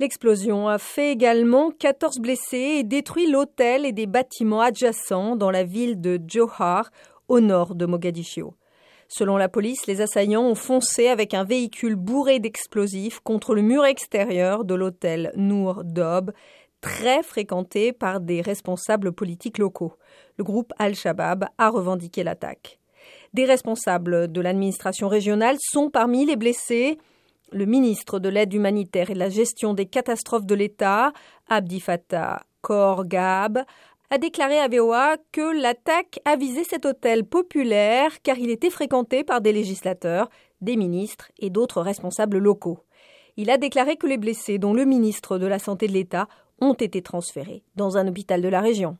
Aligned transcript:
L'explosion 0.00 0.66
a 0.66 0.78
fait 0.78 1.12
également 1.12 1.70
14 1.70 2.18
blessés 2.18 2.78
et 2.78 2.82
détruit 2.82 3.30
l'hôtel 3.30 3.86
et 3.86 3.92
des 3.92 4.06
bâtiments 4.06 4.60
adjacents 4.60 5.36
dans 5.36 5.52
la 5.52 5.62
ville 5.62 6.00
de 6.00 6.20
Johar, 6.26 6.90
au 7.28 7.38
nord 7.38 7.76
de 7.76 7.86
Mogadiscio. 7.86 8.54
Selon 9.06 9.36
la 9.36 9.48
police, 9.48 9.86
les 9.86 10.00
assaillants 10.00 10.42
ont 10.42 10.56
foncé 10.56 11.06
avec 11.06 11.32
un 11.32 11.44
véhicule 11.44 11.94
bourré 11.94 12.40
d'explosifs 12.40 13.20
contre 13.20 13.54
le 13.54 13.62
mur 13.62 13.84
extérieur 13.84 14.64
de 14.64 14.74
l'hôtel 14.74 15.32
Nour 15.36 15.84
Dob, 15.84 16.32
très 16.80 17.22
fréquenté 17.22 17.92
par 17.92 18.20
des 18.20 18.40
responsables 18.40 19.12
politiques 19.12 19.58
locaux. 19.58 19.94
Le 20.38 20.44
groupe 20.44 20.72
Al-Shabaab 20.78 21.46
a 21.56 21.70
revendiqué 21.70 22.24
l'attaque. 22.24 22.80
Des 23.32 23.44
responsables 23.44 24.30
de 24.30 24.40
l'administration 24.40 25.08
régionale 25.08 25.56
sont 25.60 25.90
parmi 25.90 26.26
les 26.26 26.36
blessés. 26.36 26.98
Le 27.54 27.66
ministre 27.66 28.18
de 28.18 28.28
l'aide 28.28 28.52
humanitaire 28.52 29.10
et 29.10 29.14
de 29.14 29.18
la 29.20 29.28
gestion 29.28 29.74
des 29.74 29.86
catastrophes 29.86 30.44
de 30.44 30.56
l'État, 30.56 31.12
Abdi 31.48 31.78
Fattah 31.78 32.42
Korgab, 32.62 33.62
a 34.10 34.18
déclaré 34.18 34.58
à 34.58 34.66
VOA 34.66 35.18
que 35.30 35.62
l'attaque 35.62 36.18
a 36.24 36.34
visé 36.34 36.64
cet 36.64 36.84
hôtel 36.84 37.24
populaire 37.24 38.20
car 38.24 38.38
il 38.38 38.50
était 38.50 38.70
fréquenté 38.70 39.22
par 39.22 39.40
des 39.40 39.52
législateurs, 39.52 40.30
des 40.62 40.74
ministres 40.74 41.30
et 41.38 41.48
d'autres 41.48 41.80
responsables 41.80 42.38
locaux. 42.38 42.80
Il 43.36 43.50
a 43.50 43.56
déclaré 43.56 43.98
que 43.98 44.08
les 44.08 44.18
blessés, 44.18 44.58
dont 44.58 44.74
le 44.74 44.84
ministre 44.84 45.38
de 45.38 45.46
la 45.46 45.60
Santé 45.60 45.86
de 45.86 45.92
l'État, 45.92 46.26
ont 46.60 46.74
été 46.74 47.02
transférés 47.02 47.62
dans 47.76 47.96
un 47.96 48.08
hôpital 48.08 48.42
de 48.42 48.48
la 48.48 48.62
région. 48.62 48.98